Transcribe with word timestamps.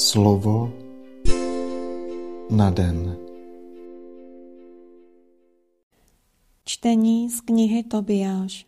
Slovo 0.00 0.72
na 2.50 2.70
den. 2.70 3.16
Čtení 6.64 7.30
z 7.30 7.40
knihy 7.40 7.82
Tobiáš. 7.82 8.66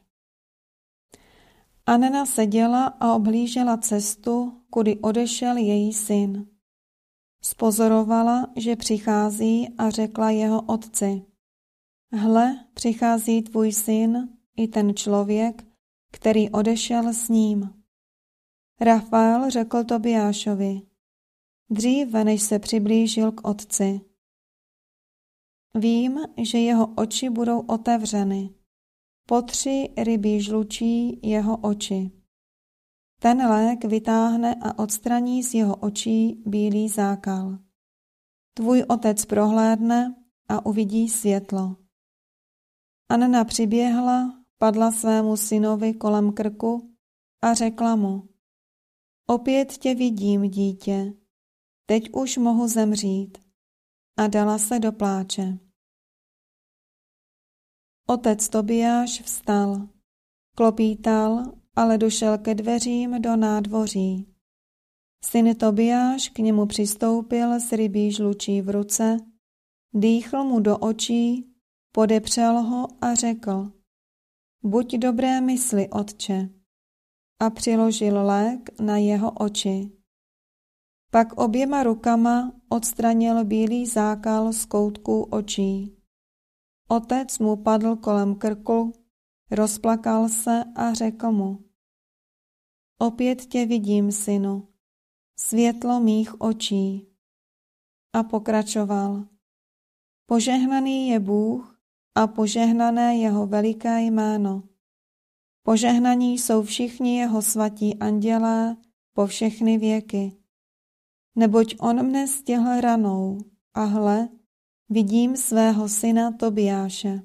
Anena 1.87 2.27
seděla 2.27 2.87
a 3.01 3.13
oblížela 3.13 3.77
cestu, 3.77 4.53
kudy 4.71 4.99
odešel 4.99 5.57
její 5.57 5.93
syn. 5.93 6.46
Spozorovala, 7.43 8.46
že 8.57 8.77
přichází 8.77 9.69
a 9.79 9.91
řekla 9.91 10.30
jeho 10.30 10.62
otci. 10.62 11.23
Hle, 12.12 12.64
přichází 12.75 13.43
tvůj 13.43 13.73
syn 13.73 14.29
i 14.57 14.69
ten 14.69 14.95
člověk, 14.95 15.64
který 16.11 16.51
odešel 16.51 17.12
s 17.12 17.29
ním. 17.29 17.71
Rafael 18.80 19.51
řekl 19.51 19.85
Tobiášovi, 19.85 20.91
dříve 21.73 22.25
než 22.25 22.43
se 22.43 22.59
přiblížil 22.59 23.33
k 23.33 23.49
otci. 23.49 24.01
Vím, 25.75 26.19
že 26.43 26.59
jeho 26.59 26.95
oči 26.95 27.31
budou 27.31 27.61
otevřeny. 27.61 28.55
Po 29.27 29.43
tři 29.43 29.89
rybí 29.97 30.41
žlučí 30.41 31.21
jeho 31.23 31.57
oči. 31.57 32.11
Ten 33.21 33.47
lék 33.47 33.85
vytáhne 33.85 34.55
a 34.55 34.79
odstraní 34.79 35.43
z 35.43 35.55
jeho 35.55 35.77
očí 35.77 36.43
bílý 36.47 36.89
zákal. 36.89 37.59
Tvůj 38.55 38.84
otec 38.89 39.25
prohlédne 39.25 40.15
a 40.48 40.67
uvidí 40.67 41.09
světlo. 41.09 41.77
Anna 43.09 43.45
přiběhla, 43.45 44.45
padla 44.59 44.93
svému 44.93 45.37
synovi 45.37 45.95
kolem 45.95 46.33
krku 46.33 46.95
a 47.43 47.55
řekla 47.55 47.97
mu, 47.97 48.29
opět 49.27 49.73
tě 49.73 49.95
vidím, 49.95 50.43
dítě, 50.43 51.15
teď 51.86 52.10
už 52.12 52.36
mohu 52.36 52.68
zemřít. 52.68 53.38
A 54.19 54.27
dala 54.27 54.58
se 54.58 54.78
do 54.78 54.92
pláče. 54.92 55.58
Otec 58.08 58.48
Tobiáš 58.48 59.22
vstal, 59.22 59.89
klopítal, 60.56 61.52
ale 61.77 61.98
došel 61.98 62.39
ke 62.39 62.55
dveřím 62.55 63.22
do 63.22 63.36
nádvoří. 63.36 64.34
Syn 65.24 65.55
Tobiáš 65.55 66.28
k 66.28 66.39
němu 66.39 66.66
přistoupil 66.66 67.61
s 67.61 67.72
rybí 67.72 68.12
žlučí 68.12 68.62
v 68.62 68.70
ruce, 68.70 69.17
dýchl 69.94 70.44
mu 70.44 70.61
do 70.61 70.78
očí, 70.78 71.52
podepřel 71.92 72.62
ho 72.62 73.05
a 73.05 73.14
řekl, 73.14 73.72
buď 74.62 74.94
dobré 74.96 75.41
mysli, 75.41 75.89
otče, 75.89 76.48
a 77.41 77.50
přiložil 77.50 78.27
lék 78.27 78.80
na 78.80 78.96
jeho 78.96 79.30
oči. 79.30 80.02
Pak 81.14 81.32
oběma 81.32 81.82
rukama 81.82 82.52
odstranil 82.68 83.44
bílý 83.44 83.86
zákal 83.86 84.52
z 84.52 84.64
koutků 84.64 85.22
očí. 85.22 85.96
Otec 86.88 87.38
mu 87.38 87.56
padl 87.56 87.96
kolem 87.96 88.34
krku, 88.34 88.92
rozplakal 89.50 90.28
se 90.28 90.64
a 90.77 90.94
řekl 90.94 91.33
mu. 91.33 91.64
Opět 92.98 93.46
tě 93.46 93.66
vidím, 93.66 94.12
synu, 94.12 94.68
světlo 95.36 96.00
mých 96.00 96.40
očí. 96.40 97.06
A 98.12 98.22
pokračoval. 98.22 99.24
Požehnaný 100.27 101.08
je 101.08 101.20
Bůh 101.20 101.80
a 102.14 102.27
požehnané 102.27 103.16
jeho 103.16 103.46
veliké 103.46 104.02
jméno. 104.02 104.62
Požehnaní 105.62 106.38
jsou 106.38 106.62
všichni 106.62 107.18
jeho 107.18 107.42
svatí 107.42 107.98
andělé 107.98 108.77
po 109.12 109.27
všechny 109.27 109.78
věky. 109.78 110.42
Neboť 111.36 111.80
on 111.80 112.02
mne 112.02 112.28
stihl 112.28 112.80
ranou 112.80 113.38
a 113.75 113.84
hle, 113.84 114.28
vidím 114.88 115.36
svého 115.36 115.89
syna 115.89 116.33
Tobiáše. 116.33 117.22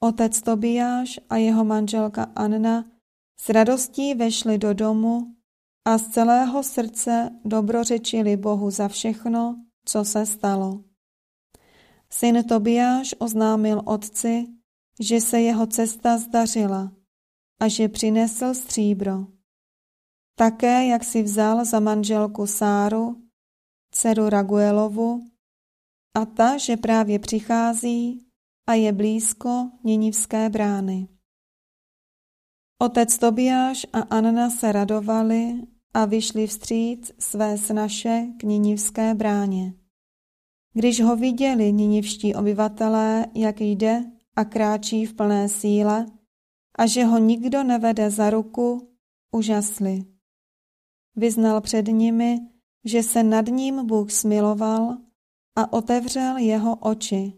Otec 0.00 0.42
Tobiáš 0.42 1.20
a 1.30 1.36
jeho 1.36 1.64
manželka 1.64 2.32
Anna 2.34 2.84
s 3.40 3.48
radostí 3.48 4.14
vešli 4.14 4.58
do 4.58 4.74
domu 4.74 5.34
a 5.84 5.98
z 5.98 6.08
celého 6.08 6.62
srdce 6.62 7.30
dobrořečili 7.44 8.36
Bohu 8.36 8.70
za 8.70 8.88
všechno, 8.88 9.64
co 9.84 10.04
se 10.04 10.26
stalo. 10.26 10.84
Syn 12.10 12.44
Tobiáš 12.44 13.14
oznámil 13.18 13.82
otci, 13.84 14.46
že 15.00 15.20
se 15.20 15.40
jeho 15.40 15.66
cesta 15.66 16.18
zdařila 16.18 16.92
a 17.60 17.68
že 17.68 17.88
přinesl 17.88 18.54
stříbro. 18.54 19.26
Také, 20.40 20.86
jak 20.86 21.04
si 21.04 21.22
vzal 21.22 21.64
za 21.64 21.80
manželku 21.80 22.46
Sáru, 22.46 23.16
dceru 23.90 24.28
Raguelovu, 24.28 25.30
a 26.16 26.24
ta, 26.24 26.56
že 26.56 26.76
právě 26.76 27.18
přichází 27.18 28.26
a 28.66 28.74
je 28.74 28.92
blízko 28.92 29.70
Ninivské 29.84 30.50
brány. 30.50 31.08
Otec 32.78 33.18
Tobiáš 33.18 33.86
a 33.92 34.00
Anna 34.00 34.50
se 34.50 34.72
radovali 34.72 35.62
a 35.94 36.04
vyšli 36.04 36.46
vstříc 36.46 37.12
své 37.18 37.58
snaše 37.58 38.26
k 38.38 38.42
Ninivské 38.42 39.14
bráně. 39.14 39.74
Když 40.72 41.00
ho 41.00 41.16
viděli 41.16 41.72
ninivští 41.72 42.34
obyvatelé, 42.34 43.26
jak 43.34 43.60
jde 43.60 44.04
a 44.36 44.44
kráčí 44.44 45.06
v 45.06 45.14
plné 45.14 45.48
síle 45.48 46.06
a 46.78 46.86
že 46.86 47.04
ho 47.04 47.18
nikdo 47.18 47.62
nevede 47.62 48.10
za 48.10 48.30
ruku, 48.30 48.96
užasli. 49.30 50.19
Vyznal 51.16 51.60
před 51.60 51.86
nimi, 51.86 52.40
že 52.84 53.02
se 53.02 53.22
nad 53.22 53.46
ním 53.46 53.86
Bůh 53.86 54.10
smiloval 54.10 54.96
a 55.56 55.72
otevřel 55.72 56.36
jeho 56.36 56.76
oči. 56.76 57.32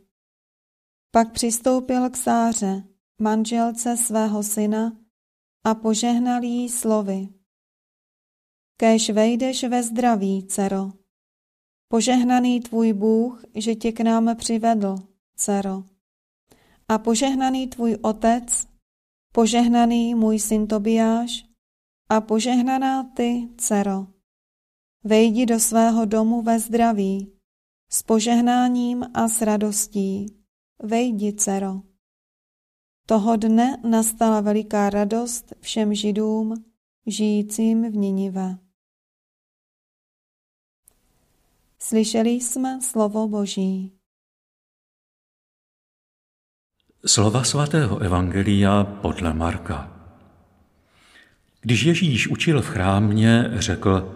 Pak 1.10 1.32
přistoupil 1.32 2.10
k 2.10 2.16
Sáře, 2.16 2.82
manželce 3.20 3.96
svého 3.96 4.42
syna, 4.42 4.96
a 5.64 5.74
požehnal 5.74 6.42
jí 6.42 6.68
slovy. 6.68 7.28
Kéž 8.76 9.10
vejdeš 9.10 9.64
ve 9.64 9.82
zdraví, 9.82 10.46
dcero. 10.46 10.92
Požehnaný 11.88 12.60
tvůj 12.60 12.92
Bůh, 12.92 13.44
že 13.54 13.74
tě 13.74 13.92
k 13.92 14.00
nám 14.00 14.36
přivedl, 14.36 14.96
dcero. 15.36 15.84
A 16.88 16.98
požehnaný 16.98 17.66
tvůj 17.66 17.96
otec, 18.02 18.68
požehnaný 19.32 20.14
můj 20.14 20.38
syn 20.38 20.66
Tobiáš 20.66 21.51
a 22.12 22.20
požehnaná 22.20 23.04
ty, 23.04 23.48
dcero. 23.56 24.06
Vejdi 25.04 25.46
do 25.46 25.60
svého 25.60 26.04
domu 26.04 26.42
ve 26.42 26.58
zdraví, 26.58 27.32
s 27.88 28.02
požehnáním 28.02 29.04
a 29.14 29.28
s 29.28 29.42
radostí. 29.42 30.26
Vejdi, 30.82 31.32
dcero. 31.32 31.82
Toho 33.06 33.36
dne 33.36 33.76
nastala 33.84 34.40
veliká 34.40 34.90
radost 34.90 35.52
všem 35.60 35.94
židům, 35.94 36.64
žijícím 37.06 37.90
v 37.90 37.96
Ninive. 37.96 38.58
Slyšeli 41.78 42.30
jsme 42.30 42.82
slovo 42.82 43.28
Boží. 43.28 43.92
Slova 47.06 47.44
svatého 47.44 47.98
Evangelia 47.98 48.84
podle 48.84 49.34
Marka. 49.34 49.91
Když 51.64 51.82
Ježíš 51.82 52.28
učil 52.28 52.62
v 52.62 52.68
chrámě, 52.68 53.50
řekl, 53.52 54.14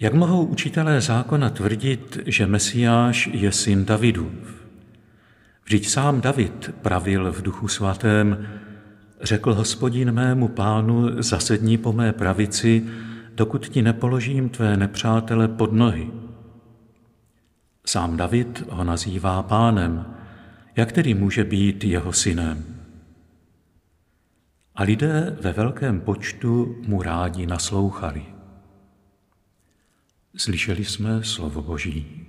jak 0.00 0.14
mohou 0.14 0.44
učitelé 0.44 1.00
zákona 1.00 1.50
tvrdit, 1.50 2.18
že 2.26 2.46
Mesiáš 2.46 3.30
je 3.32 3.52
syn 3.52 3.84
Davidův? 3.84 4.64
Vždyť 5.64 5.88
sám 5.88 6.20
David 6.20 6.74
pravil 6.82 7.32
v 7.32 7.42
duchu 7.42 7.68
svatém, 7.68 8.48
řekl 9.20 9.54
hospodin 9.54 10.12
mému 10.12 10.48
pánu, 10.48 11.22
zasedni 11.22 11.78
po 11.78 11.92
mé 11.92 12.12
pravici, 12.12 12.84
dokud 13.34 13.68
ti 13.68 13.82
nepoložím 13.82 14.48
tvé 14.48 14.76
nepřátele 14.76 15.48
pod 15.48 15.72
nohy. 15.72 16.10
Sám 17.86 18.16
David 18.16 18.64
ho 18.70 18.84
nazývá 18.84 19.42
pánem, 19.42 20.06
jak 20.76 20.92
tedy 20.92 21.14
může 21.14 21.44
být 21.44 21.84
jeho 21.84 22.12
synem? 22.12 22.77
A 24.78 24.82
lidé 24.82 25.36
ve 25.40 25.52
velkém 25.52 26.00
počtu 26.00 26.76
mu 26.86 27.02
rádi 27.02 27.46
naslouchali. 27.46 28.26
Slyšeli 30.36 30.84
jsme 30.84 31.24
slovo 31.24 31.62
Boží. 31.62 32.26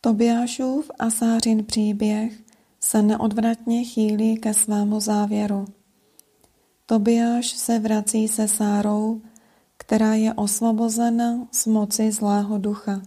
Tobiášův 0.00 0.90
a 0.98 1.10
Sářin 1.10 1.64
příběh 1.64 2.32
se 2.80 3.02
neodvratně 3.02 3.84
chýlí 3.84 4.38
ke 4.38 4.54
svému 4.54 5.00
závěru. 5.00 5.64
Tobiáš 6.86 7.46
se 7.46 7.78
vrací 7.78 8.28
se 8.28 8.48
Sárou, 8.48 9.22
která 9.90 10.14
je 10.14 10.34
osvobozena 10.34 11.48
z 11.52 11.66
moci 11.66 12.12
zlého 12.12 12.58
ducha. 12.58 13.02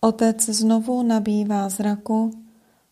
Otec 0.00 0.48
znovu 0.48 1.02
nabývá 1.02 1.68
zraku, 1.68 2.30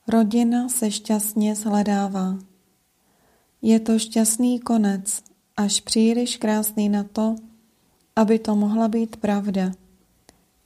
Rodina 0.08 0.68
se 0.68 0.90
šťastně 0.90 1.54
shledává. 1.54 2.38
Je 3.62 3.80
to 3.80 3.98
šťastný 3.98 4.60
konec, 4.60 5.22
až 5.56 5.80
příliš 5.80 6.36
krásný 6.36 6.88
na 6.88 7.04
to, 7.04 7.36
aby 8.16 8.38
to 8.38 8.54
mohla 8.54 8.88
být 8.88 9.16
pravda, 9.16 9.72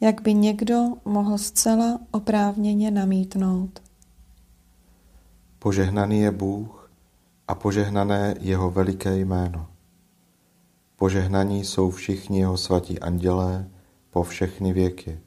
jak 0.00 0.20
by 0.22 0.34
někdo 0.34 0.84
mohl 1.04 1.38
zcela 1.38 2.00
oprávněně 2.10 2.90
namítnout. 2.90 3.82
Požehnaný 5.58 6.20
je 6.20 6.30
Bůh 6.30 6.90
a 7.48 7.54
požehnané 7.54 8.34
jeho 8.40 8.70
veliké 8.70 9.18
jméno. 9.18 9.69
Požehnaní 11.00 11.64
jsou 11.64 11.90
všichni 11.90 12.38
jeho 12.38 12.56
svatí 12.56 13.00
andělé 13.00 13.68
po 14.10 14.22
všechny 14.22 14.72
věky. 14.72 15.20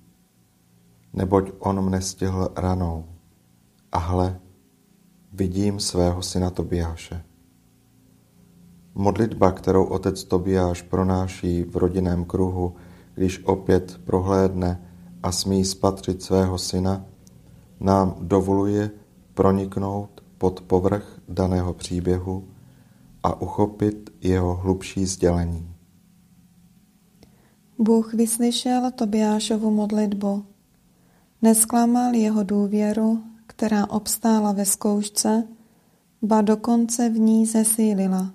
Neboť 1.14 1.52
on 1.60 1.82
mne 1.82 2.02
stihl 2.02 2.50
ranou. 2.56 3.06
A 3.92 3.98
hle, 3.98 4.40
vidím 5.32 5.80
svého 5.80 6.22
syna 6.22 6.50
Tobiáše. 6.50 7.24
Modlitba, 8.96 9.52
kterou 9.52 9.86
otec 9.86 10.24
Tobiáš 10.24 10.82
pronáší 10.82 11.64
v 11.64 11.78
rodinném 11.78 12.26
kruhu, 12.26 12.76
když 13.16 13.44
opět 13.46 14.02
prohlédne 14.06 14.82
a 15.24 15.32
smí 15.32 15.66
spatřit 15.66 16.22
svého 16.22 16.58
syna, 16.58 17.06
nám 17.80 18.16
dovoluje 18.22 18.92
proniknout 19.34 20.24
pod 20.38 20.62
povrch 20.62 21.20
daného 21.28 21.74
příběhu 21.74 22.53
a 23.24 23.42
uchopit 23.42 24.10
jeho 24.22 24.56
hlubší 24.56 25.06
sdělení. 25.06 25.70
Bůh 27.80 28.14
vyslyšel 28.14 28.92
Tobiášovu 28.92 29.72
modlitbu. 29.72 30.46
Nesklamal 31.42 32.14
jeho 32.14 32.44
důvěru, 32.44 33.24
která 33.48 33.90
obstála 33.90 34.52
ve 34.52 34.66
zkoušce, 34.66 35.48
ba 36.22 36.42
dokonce 36.42 37.10
v 37.10 37.20
ní 37.20 37.46
zesílila. 37.46 38.34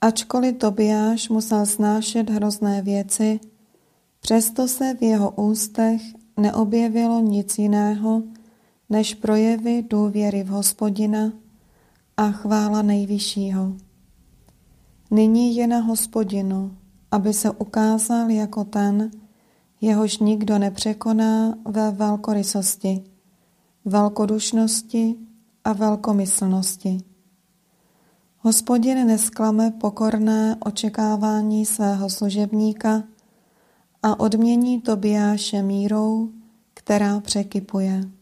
Ačkoliv 0.00 0.56
Tobiáš 0.56 1.28
musel 1.28 1.66
snášet 1.66 2.30
hrozné 2.30 2.82
věci, 2.82 3.40
přesto 4.20 4.68
se 4.68 4.94
v 4.94 5.02
jeho 5.02 5.30
ústech 5.30 6.02
neobjevilo 6.36 7.20
nic 7.20 7.58
jiného, 7.58 8.22
než 8.90 9.14
projevy 9.14 9.82
důvěry 9.82 10.42
v 10.42 10.48
hospodina 10.48 11.32
a 12.16 12.30
chvála 12.30 12.82
nejvyššího. 12.82 13.76
Nyní 15.10 15.56
je 15.56 15.66
na 15.66 15.78
hospodinu, 15.78 16.76
aby 17.10 17.32
se 17.32 17.50
ukázal 17.50 18.30
jako 18.30 18.64
ten, 18.64 19.10
jehož 19.80 20.18
nikdo 20.18 20.58
nepřekoná 20.58 21.54
ve 21.64 21.90
velkorysosti, 21.90 23.04
velkodušnosti 23.84 25.14
a 25.64 25.72
velkomyslnosti. 25.72 26.98
Hospodin 28.38 29.06
nesklame 29.06 29.70
pokorné 29.70 30.56
očekávání 30.64 31.66
svého 31.66 32.10
služebníka 32.10 33.02
a 34.02 34.20
odmění 34.20 34.80
Tobiáše 34.80 35.62
mírou, 35.62 36.30
která 36.74 37.20
překypuje. 37.20 38.15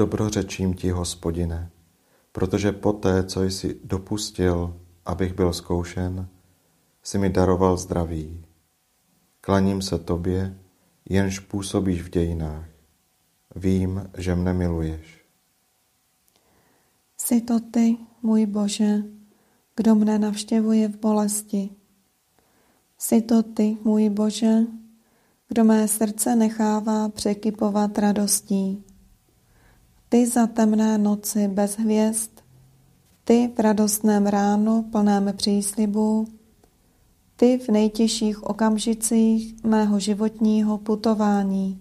Dobrořečím 0.00 0.74
ti, 0.74 0.90
hospodine, 0.90 1.70
protože 2.32 2.72
poté, 2.72 3.24
co 3.24 3.42
jsi 3.42 3.80
dopustil, 3.84 4.80
abych 5.06 5.34
byl 5.34 5.52
zkoušen, 5.52 6.28
si 7.02 7.18
mi 7.18 7.30
daroval 7.30 7.76
zdraví. 7.76 8.44
Klaním 9.40 9.82
se 9.82 9.98
tobě, 9.98 10.58
jenž 11.08 11.38
působíš 11.38 12.02
v 12.02 12.10
dějinách. 12.10 12.64
Vím, 13.56 14.10
že 14.16 14.34
mne 14.34 14.52
miluješ. 14.52 15.24
Jsi 17.16 17.40
to 17.40 17.60
ty, 17.60 17.96
můj 18.22 18.46
Bože, 18.46 19.02
kdo 19.76 19.94
mne 19.94 20.18
navštěvuje 20.18 20.88
v 20.88 20.96
bolesti. 20.96 21.70
Jsi 22.98 23.22
to 23.22 23.42
ty, 23.42 23.76
můj 23.84 24.08
Bože, 24.10 24.58
kdo 25.48 25.64
mé 25.64 25.88
srdce 25.88 26.36
nechává 26.36 27.08
překypovat 27.08 27.98
radostí. 27.98 28.84
Ty 30.12 30.26
za 30.26 30.46
temné 30.46 30.98
noci 30.98 31.48
bez 31.48 31.78
hvězd, 31.78 32.30
ty 33.24 33.52
v 33.56 33.60
radostném 33.60 34.26
ránu 34.26 34.82
plném 34.82 35.32
příslibů, 35.36 36.26
ty 37.36 37.58
v 37.58 37.68
nejtěžších 37.68 38.42
okamžicích 38.42 39.64
mého 39.64 40.00
životního 40.00 40.78
putování, 40.78 41.80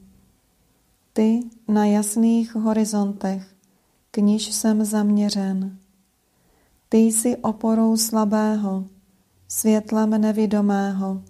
ty 1.14 1.40
na 1.68 1.86
jasných 1.86 2.56
horizontech, 2.56 3.56
k 4.12 4.18
níž 4.18 4.54
jsem 4.54 4.86
zaměřen. 4.86 5.78
Ty 6.90 6.98
jsi 6.98 7.38
oporou 7.38 7.98
slabého, 7.98 8.86
světlem 9.48 10.10
nevidomého, 10.10 11.24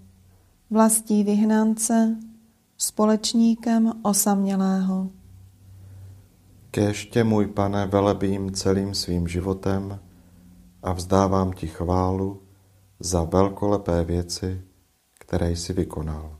vlastí 0.69 1.23
vyhnance, 1.23 2.17
společníkem 2.77 3.93
osamělého. 4.01 5.18
Kéž 6.71 7.05
tě, 7.05 7.23
můj 7.23 7.47
pane, 7.47 7.85
velebím 7.85 8.51
celým 8.51 8.93
svým 8.93 9.27
životem 9.27 9.99
a 10.83 10.93
vzdávám 10.93 11.53
ti 11.53 11.67
chválu 11.67 12.41
za 12.99 13.23
velkolepé 13.23 14.03
věci, 14.03 14.61
které 15.19 15.51
jsi 15.51 15.73
vykonal. 15.73 16.37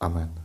Amen. 0.00 0.44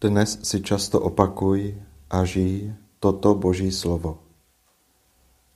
Dnes 0.00 0.38
si 0.42 0.62
často 0.62 1.00
opakuj 1.00 1.82
a 2.10 2.24
žij 2.24 2.74
toto 3.00 3.34
Boží 3.34 3.72
slovo. 3.72 4.18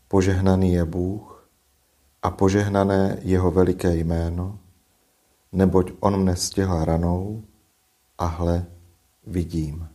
Požehnaný 0.08 0.72
je 0.72 0.84
Bůh, 0.84 1.29
a 2.22 2.30
požehnané 2.30 3.18
jeho 3.22 3.50
veliké 3.50 3.96
jméno, 3.96 4.58
neboť 5.52 5.92
on 6.00 6.20
mne 6.20 6.36
stihl 6.36 6.84
ranou 6.84 7.42
a 8.18 8.26
hle, 8.26 8.66
vidím. 9.26 9.88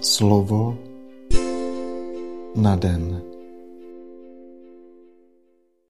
Slovo 0.00 0.78
na 2.54 2.76
den. 2.76 3.37